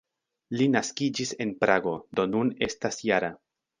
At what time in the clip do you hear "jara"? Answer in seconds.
3.09-3.31